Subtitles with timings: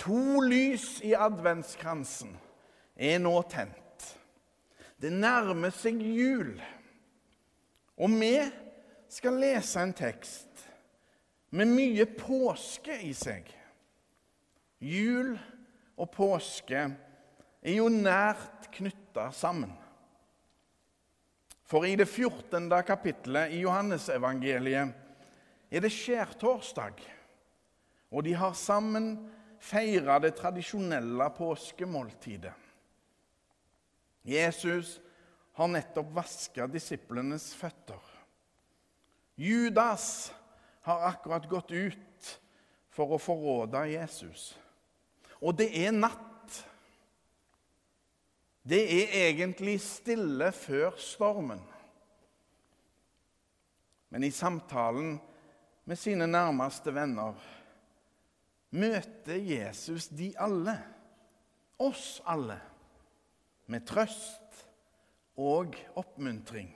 [0.00, 2.32] To lys i adventskransen
[2.96, 4.06] er nå tent.
[5.00, 6.54] Det nærmer seg jul.
[8.00, 8.34] Og vi
[9.12, 10.64] skal lese en tekst
[11.52, 13.44] med mye påske i seg.
[14.80, 15.34] Jul
[16.00, 16.80] og påske
[17.60, 19.74] er jo nært knytta sammen.
[21.68, 22.70] For i det 14.
[22.86, 24.96] kapittelet i Johannesevangeliet
[25.70, 26.96] er det skjærtorsdag,
[28.10, 29.12] og de har sammen
[29.60, 32.54] feira det tradisjonelle påskemåltidet.
[34.22, 35.00] Jesus
[35.52, 38.00] har nettopp vaska disiplenes føtter.
[39.34, 40.32] Judas
[40.80, 42.32] har akkurat gått ut
[42.92, 44.50] for å forråde Jesus.
[45.40, 46.26] Og det er natt.
[48.62, 51.62] Det er egentlig stille før stormen.
[54.10, 55.14] Men i samtalen
[55.88, 57.38] med sine nærmeste venner
[58.70, 60.76] møter Jesus de alle,
[61.78, 62.60] oss alle,
[63.66, 64.64] med trøst
[65.38, 66.70] og oppmuntring.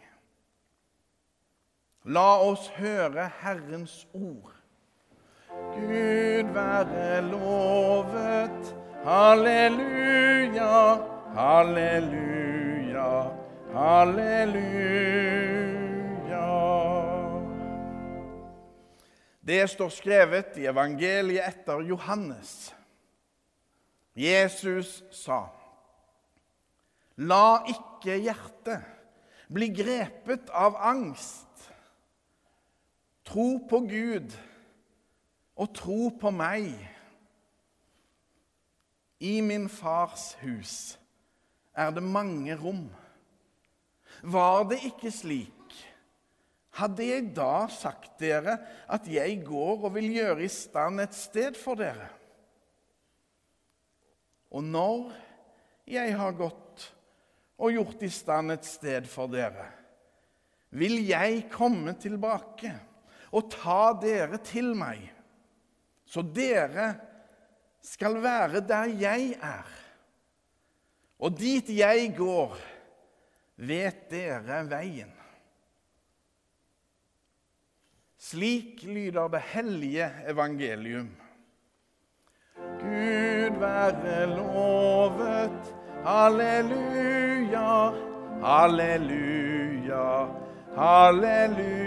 [2.05, 4.53] La oss høre Herrens ord.
[5.75, 8.75] Gud være lovet.
[9.05, 10.77] Halleluja,
[11.37, 13.11] halleluja,
[13.75, 15.54] halleluja.
[19.45, 22.73] Det står skrevet i evangeliet etter Johannes.
[24.17, 25.45] Jesus sa,
[27.21, 28.95] La ikke hjertet
[29.53, 31.69] bli grepet av angst.
[33.25, 34.35] Tro på Gud
[35.55, 36.73] og tro på meg.
[39.21, 40.99] I min fars hus
[41.77, 42.87] er det mange rom.
[44.23, 45.54] Var det ikke slik,
[46.75, 48.57] hadde jeg da sagt dere
[48.91, 52.09] at jeg går og vil gjøre i stand et sted for dere?
[54.55, 55.13] Og når
[55.91, 56.89] jeg har gått
[57.59, 59.69] og gjort i stand et sted for dere,
[60.75, 62.73] vil jeg komme tilbake
[63.35, 65.03] og ta dere til meg,
[66.07, 66.93] så dere
[67.85, 69.71] skal være der jeg er.
[71.23, 72.57] Og dit jeg går,
[73.63, 75.14] vet dere veien.
[78.25, 81.11] Slik lyder det hellige evangelium.
[82.57, 85.75] Gud være lovet.
[86.05, 87.93] Halleluja,
[88.41, 90.07] halleluja,
[90.77, 91.85] halleluja.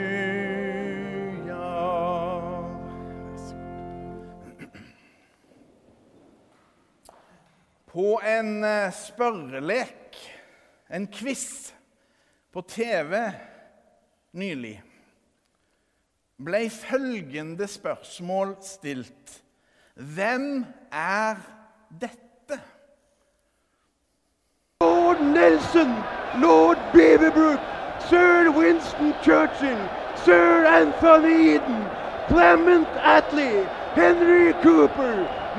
[7.86, 10.22] På en eh, spørrelek,
[10.90, 11.74] en quiz
[12.54, 13.32] på TV
[14.34, 14.84] nylig,
[16.46, 19.44] ble følgende spørsmål stilt.
[19.96, 21.36] Hvem er
[22.02, 22.62] dette?
[24.82, 25.94] Lord Nelson,
[26.42, 27.60] Lord Beaverbrook,
[28.10, 29.82] Sir Winston Churchill,
[30.26, 31.84] Sir Anthony Eden,
[32.30, 33.66] Clement Attlee,
[33.96, 35.16] Henry Cooper,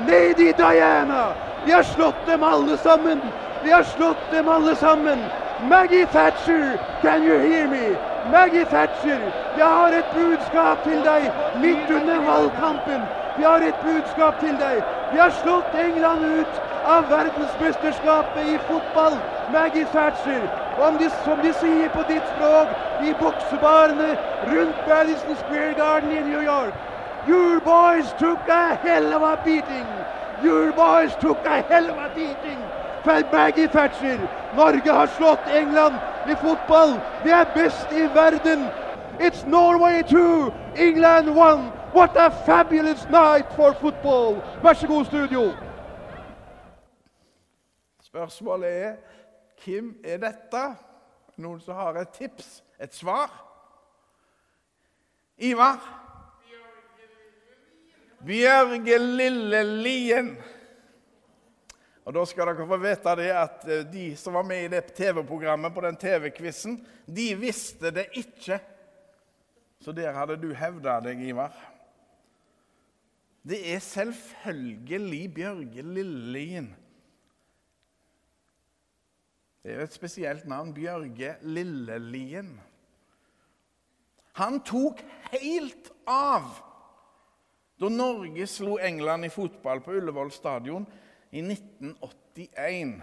[0.07, 1.33] Lady Diana.
[1.65, 3.19] Vi har slått dem alle sammen.
[3.63, 5.19] Vi har slått dem alle sammen.
[5.67, 7.97] Maggie Thatcher, can you hear me?
[8.31, 9.19] Maggie Thatcher,
[9.57, 11.31] jeg har et budskap til deg
[11.61, 13.01] midt under valgkampen.
[13.37, 14.79] Vi har et budskap til deg.
[15.11, 19.19] Vi har slått England ut av verdensmesterskapet i fotball.
[19.51, 20.47] Maggie Thatcher,
[20.99, 22.71] de, som de sier på ditt språk,
[23.03, 24.15] i boksebarene
[24.51, 26.73] rundt Madison Square Garden i New York.
[27.27, 29.87] Your boys took a hell of a beating.
[30.43, 32.61] Your boys took a hell of a beating.
[33.05, 34.19] Maggie Thatcher.
[34.55, 35.95] Norge har slått England
[36.27, 36.99] i fotball.
[37.23, 38.67] Vi er best i verden.
[39.19, 41.35] It's Norway 2, England 1.
[41.93, 44.41] What a fabulous night for football.
[44.63, 45.51] Vær så god, studio.
[48.01, 48.95] Spørsmålet er
[49.65, 50.63] hvem er dette?
[51.37, 52.63] Noen som har et tips?
[52.79, 53.29] Et svar?
[55.37, 55.79] Ivar?
[58.25, 60.37] Bjørge Lille Lien.
[62.09, 64.95] Og Da skal dere få vite det at eh, de som var med i det
[64.97, 68.57] TV-programmet på den TV-quizen, de visste det ikke.
[69.77, 71.53] Så der hadde du hevda deg, Ivar.
[73.45, 76.71] Det er selvfølgelig Bjørge Lillelien.
[79.61, 80.71] Det er jo et spesielt navn.
[80.73, 82.55] Bjørge Lillelien.
[84.41, 85.03] Han tok
[85.35, 86.49] helt av
[87.79, 90.89] da Norge slo England i fotball på Ullevål stadion
[91.29, 93.01] i 1981.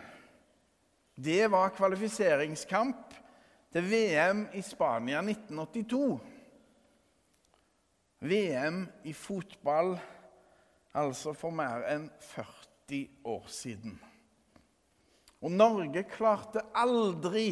[1.14, 3.14] Det var kvalifiseringskamp
[3.72, 6.20] til VM i Spania 1982.
[8.18, 9.94] VM i fotball
[10.96, 13.96] altså for mer enn 40 år siden.
[15.44, 17.50] Og Norge klarte aldri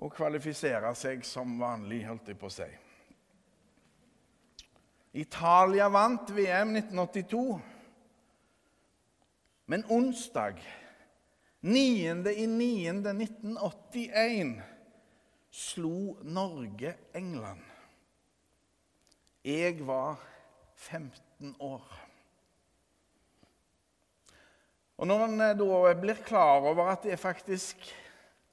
[0.00, 2.68] å kvalifisere seg som vanlig, holdt jeg på å si.
[5.20, 7.44] Italia vant VM 1982.
[9.70, 10.58] Men onsdag
[11.60, 14.60] 9.9.1981
[15.50, 17.62] slo Norge England.
[19.46, 20.18] Jeg var
[20.74, 21.86] 15 år.
[24.96, 27.76] Og Når en da blir klar over at det er faktisk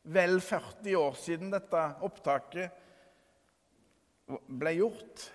[0.04, 2.70] vel 40 år siden dette opptaket
[4.46, 5.34] ble gjort,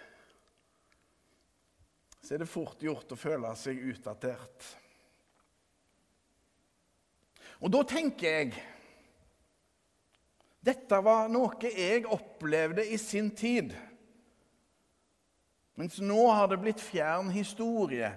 [2.23, 4.81] så er det fort gjort å føle seg utdatert.
[7.62, 8.53] Og da tenker jeg
[10.62, 13.73] Dette var noe jeg opplevde i sin tid.
[15.75, 18.12] Mens nå har det blitt fjern historie.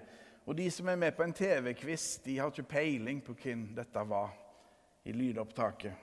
[0.45, 4.03] Og de som er med på en TV-quiz, de har ikke peiling på hvem dette
[4.05, 4.29] var
[5.09, 5.95] i lydopptaket.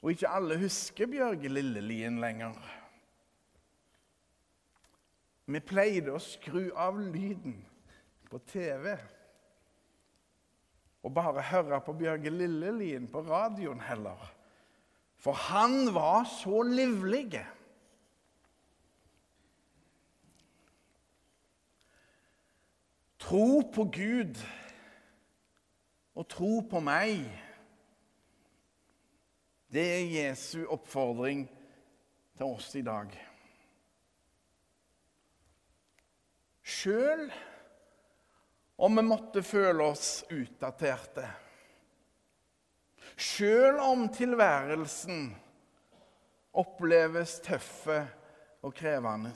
[0.00, 2.54] Og ikke alle husker Bjørge Lillelien lenger.
[5.50, 7.58] Vi pleide å skru av lyden
[8.30, 8.94] på TV
[11.02, 14.20] og bare høre på Bjørge Lillelien på radioen heller.
[15.20, 17.40] For han var så livlig.
[23.20, 24.40] Tro på Gud
[26.14, 27.20] og tro på meg.
[29.72, 31.44] Det er Jesu oppfordring
[32.36, 33.12] til oss i dag.
[36.64, 37.28] Sjøl
[38.80, 41.26] om vi måtte føle oss utdaterte.
[43.20, 45.26] Sjøl om tilværelsen
[46.56, 47.98] oppleves tøffe
[48.64, 49.34] og krevende.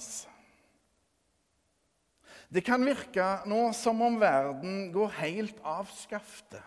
[2.48, 6.64] Det kan virke nå som om verden går helt av skaftet.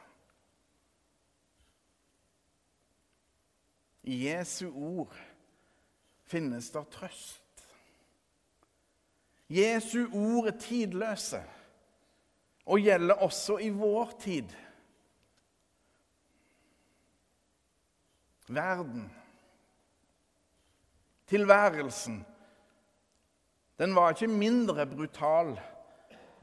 [4.06, 5.18] I Jesu ord
[6.29, 7.44] finnes det trøst.
[9.50, 11.41] Jesu ord er tidløse
[12.68, 14.52] og gjelder også i vår tid.
[18.48, 19.08] Verden,
[21.28, 22.25] tilværelsen,
[23.80, 25.58] den var ikke mindre brutal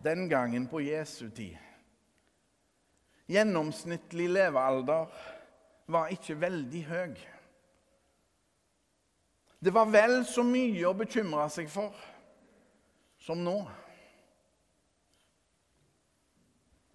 [0.04, 1.56] den gangen på Jesu tid.
[3.28, 5.06] Gjennomsnittlig levealder
[5.86, 7.14] var ikke veldig høy.
[9.64, 11.96] Det var vel så mye å bekymre seg for
[13.24, 13.62] som nå.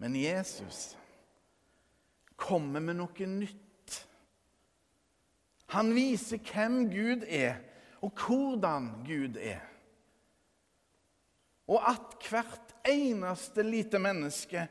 [0.00, 0.96] Men Jesus
[2.36, 3.96] kommer med noe nytt.
[5.74, 7.58] Han viser hvem Gud er,
[8.00, 9.60] og hvordan Gud er.
[11.68, 14.62] Og at hvert eneste lite menneske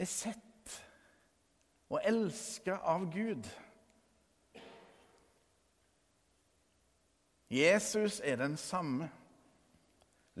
[0.00, 0.78] er sett
[1.92, 3.44] og elska av Gud.
[7.52, 9.12] Jesus er den samme,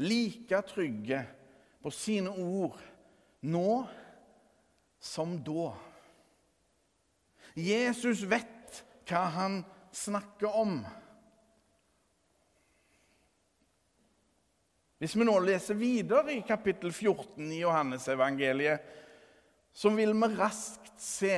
[0.00, 1.20] like trygge
[1.84, 2.80] på sine ord
[3.44, 3.84] nå
[5.04, 5.74] som da.
[7.54, 9.58] Jesus vet hva han
[9.92, 10.78] snakker om.
[14.98, 18.80] Hvis vi nå leser videre i kapittel 14 i Johannesevangeliet,
[19.74, 21.36] så vil vi raskt se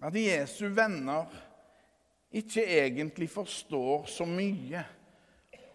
[0.00, 1.28] at Jesu venner
[2.32, 4.86] ikke egentlig forstår så mye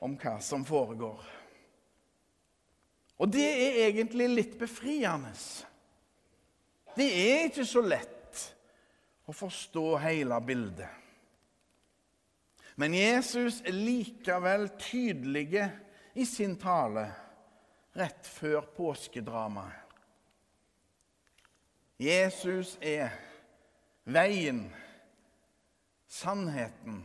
[0.01, 1.34] om hva som foregår.
[3.21, 5.31] Og det er egentlig litt befriende.
[6.95, 8.41] Det er ikke så lett
[9.25, 11.01] å forstå hele bildet.
[12.75, 15.63] Men Jesus er likevel tydelig
[16.15, 17.07] i sin tale
[17.95, 19.81] rett før påskedramaet.
[21.95, 23.13] Jesus er
[24.11, 24.65] veien,
[26.11, 26.97] sannheten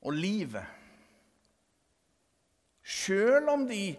[0.00, 0.64] og livet.
[2.80, 3.92] Sjøl om de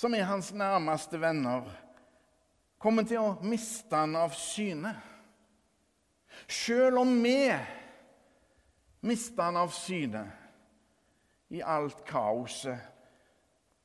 [0.00, 1.66] som er hans nærmeste venner,
[2.80, 4.94] kommer til å miste han av syne.
[6.48, 7.50] Sjøl om vi
[9.04, 10.22] mister han av syne
[11.52, 12.86] i alt kaoset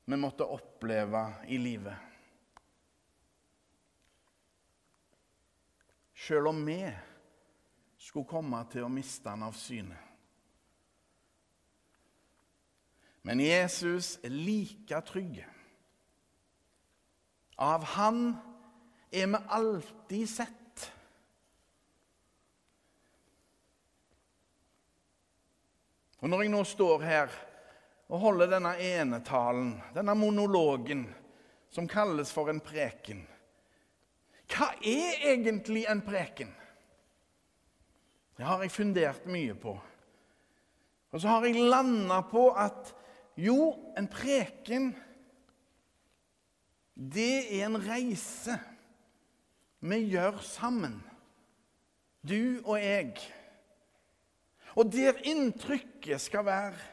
[0.06, 1.98] vi måtte oppleve i livet.
[6.16, 6.78] Sjøl om vi
[8.06, 10.00] skulle komme til å miste han av syne.
[13.28, 15.50] Men Jesus er like trygge.
[17.56, 18.36] Av Han
[19.12, 20.90] er vi alltid sett.
[26.20, 27.34] Og når jeg nå står her
[28.10, 31.06] og holder denne enetalen, denne monologen,
[31.70, 33.26] som kalles for en preken
[34.48, 36.54] Hva er egentlig en preken?
[38.38, 39.74] Det har jeg fundert mye på.
[41.12, 42.92] Og så har jeg landa på at
[43.40, 44.92] jo, en preken
[46.96, 48.56] det er en reise
[49.86, 50.98] vi gjør sammen,
[52.26, 53.12] du og jeg.
[54.76, 56.92] Og der inntrykket skal være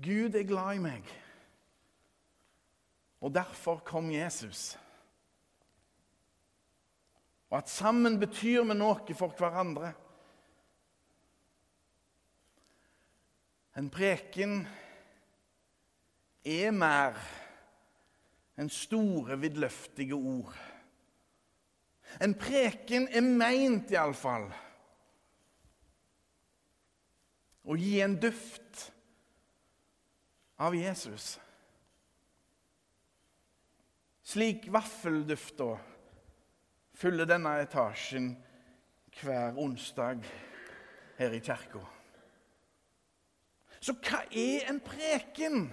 [0.00, 1.08] Gud er glad i meg.
[3.20, 4.78] Og derfor kom Jesus.
[7.50, 9.90] Og at sammen betyr vi noe for hverandre.
[13.76, 14.62] En preken
[16.48, 17.20] er mer
[18.60, 20.56] enn store, vidløftige ord.
[22.20, 24.50] En preken er meint, iallfall,
[27.64, 28.88] å gi en duft
[30.60, 31.36] av Jesus.
[34.30, 35.72] Slik vaffeldufta
[37.00, 38.32] fyller denne etasjen
[39.20, 40.26] hver onsdag
[41.18, 41.82] her i kirka.
[43.80, 45.70] Så hva er en preken?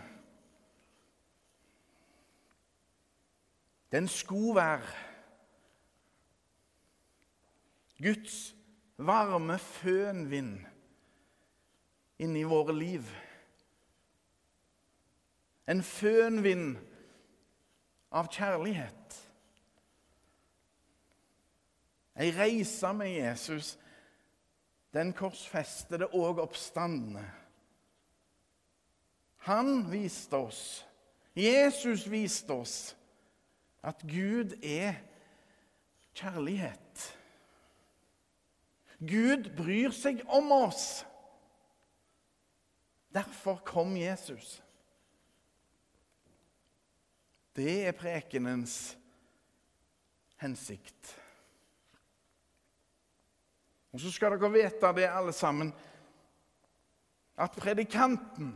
[3.91, 4.81] Den skulle være
[7.97, 8.55] Guds
[8.97, 10.59] varme fønvind
[12.19, 13.07] inni våre liv.
[15.67, 16.77] En fønvind
[18.11, 19.17] av kjærlighet.
[22.17, 23.75] Ei reise med Jesus,
[24.93, 27.25] den korsfestede og oppstandende.
[29.47, 30.61] Han viste oss,
[31.35, 32.95] Jesus viste oss,
[33.87, 34.97] at Gud er
[36.17, 37.03] kjærlighet.
[38.99, 41.05] Gud bryr seg om oss.
[43.13, 44.57] Derfor kom Jesus.
[47.55, 48.97] Det er prekenens
[50.41, 51.13] hensikt.
[53.95, 55.71] Og så skal dere vite det, alle sammen,
[57.37, 58.51] at predikanten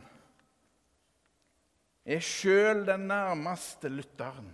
[2.06, 4.52] er sjøl den nærmeste lytteren.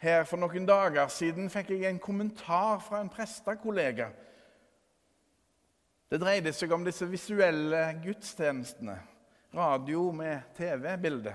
[0.00, 4.08] Her For noen dager siden fikk jeg en kommentar fra en prestekollega
[6.10, 8.96] det dreide seg om disse visuelle gudstjenestene.
[9.54, 11.32] Radio med TV-bilde.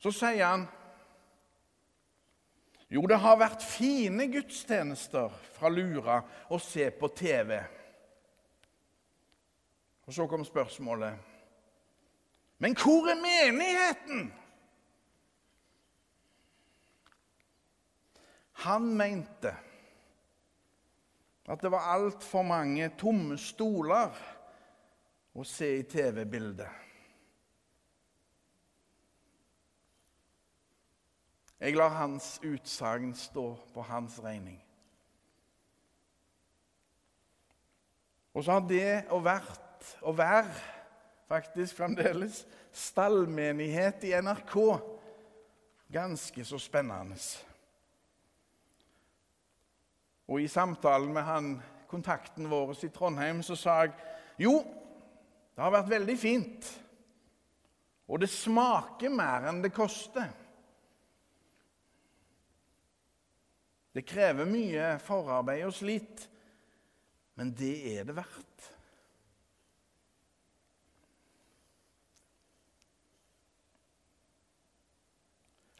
[0.00, 0.66] Så sier han
[2.88, 7.58] jo, det har vært fine gudstjenester fra Lura å se på TV.
[10.08, 11.26] Og så kom spørsmålet
[12.58, 14.30] Men hvor er menigheten?
[18.64, 19.54] Han mente
[21.48, 24.16] at det var altfor mange tomme stoler
[25.38, 26.84] å se i TV-bildet.
[31.58, 34.60] Jeg lar hans utsagn stå på hans regning.
[38.36, 40.52] Og så har det å, vært, å være
[41.30, 44.54] faktisk fremdeles stallmenighet i NRK
[45.90, 47.18] ganske så spennende.
[50.28, 51.54] Og i samtalen med han,
[51.88, 53.94] kontakten vår i Trondheim så sa jeg
[54.44, 54.58] jo,
[55.56, 56.68] det har vært veldig fint.
[58.08, 60.28] Og det smaker mer enn det koster.
[63.96, 66.26] Det krever mye forarbeid og slit,
[67.40, 68.68] men det er det verdt.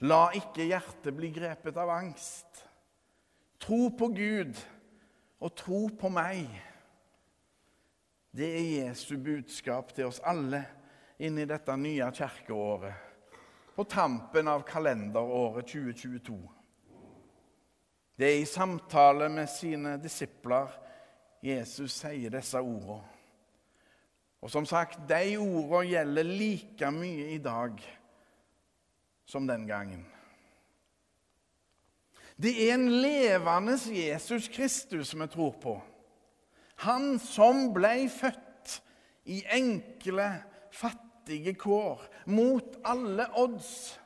[0.07, 2.68] La ikke hjertet bli grepet av angst.
[3.59, 4.59] Tro på Gud
[5.41, 6.47] og tro på meg.
[8.31, 10.62] Det er Jesu budskap til oss alle
[11.19, 13.07] inn i dette nye kirkeåret.
[13.75, 16.38] På tampen av kalenderåret 2022.
[18.19, 20.73] Det er i samtale med sine disipler
[21.43, 23.05] Jesus sier disse ordene.
[24.43, 27.79] Og som sagt, de ordene gjelder like mye i dag
[29.27, 30.05] som den gangen.
[32.42, 35.75] Det er en levende Jesus Kristus vi tror på.
[36.87, 38.76] Han som ble født
[39.26, 40.28] i enkle,
[40.71, 43.99] fattige kår, mot alle odds.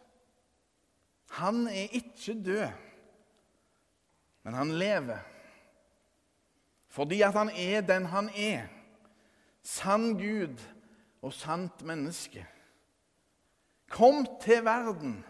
[1.37, 2.69] Han er ikke død,
[4.43, 5.21] men han lever.
[6.89, 8.67] Fordi at han er den han er.
[9.63, 10.61] Sann Gud
[11.23, 12.47] og sant menneske.
[13.89, 15.21] Kom til verden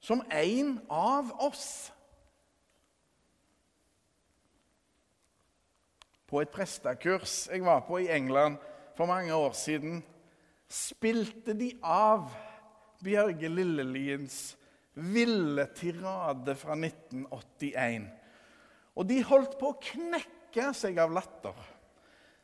[0.00, 1.92] som en av oss.
[6.30, 8.60] På et prestekurs jeg var på i England
[8.96, 10.00] for mange år siden,
[10.70, 12.30] spilte de av
[13.02, 14.38] Bjørge Lilleliens
[14.94, 18.06] ville tirade fra 1981.
[18.94, 21.56] Og de holdt på å knekke seg av latter.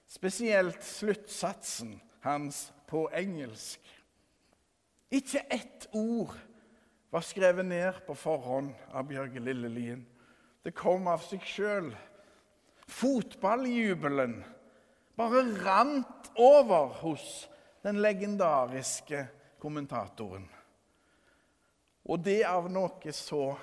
[0.06, 3.82] Spesielt sluttsatsen hans på engelsk.
[5.10, 6.34] Ikke ett ord
[7.12, 10.02] var skrevet ned på forhånd av Bjørge Lillelien.
[10.64, 11.92] Det kom av seg sjøl.
[12.86, 14.38] Fotballjubelen
[15.16, 17.48] bare rant over hos
[17.82, 19.26] den legendariske
[19.62, 20.46] kommentatoren.
[22.06, 23.56] Og det av noe så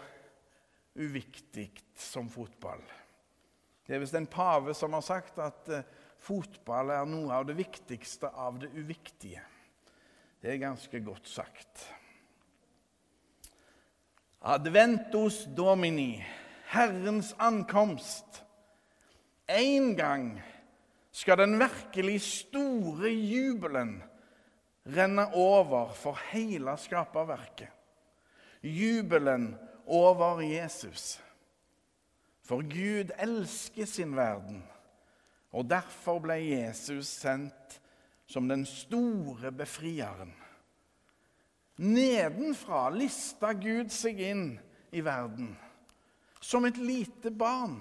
[0.99, 2.83] uviktig som fotball.
[3.83, 5.87] Det er visst en pave som har sagt at eh,
[6.23, 9.41] fotball er noe av det viktigste av det uviktige.
[10.39, 11.83] Det er ganske godt sagt.
[14.43, 16.17] Adventus domini,
[16.71, 18.42] Herrens ankomst.
[19.49, 20.41] En gang
[21.11, 24.01] skal den virkelig store jubelen
[24.85, 27.71] renne over for hele skaperverket
[28.63, 31.21] jubelen over Jesus.
[32.41, 34.63] For Gud elsker sin verden,
[35.51, 37.79] og derfor ble Jesus sendt
[38.27, 40.33] som den store befrieren.
[41.77, 44.47] Nedenfra lista Gud seg inn
[44.93, 45.55] i verden
[46.43, 47.79] som et lite barn,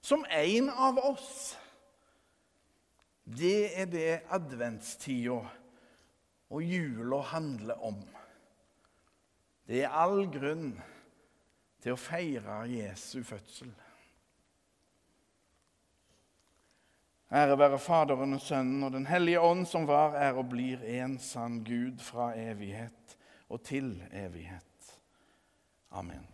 [0.00, 1.56] som en av oss.
[3.24, 5.42] Det er det adventstida
[6.50, 8.00] og jula handler om.
[9.68, 10.72] Det er all grunn
[11.80, 13.70] til å feire Jesu fødsel.
[17.30, 21.14] Ære være Faderen og Sønnen og Den hellige ånd, som var, er og blir en
[21.22, 23.14] sann Gud fra evighet
[23.48, 24.66] og til evighet.
[25.94, 26.30] Amen.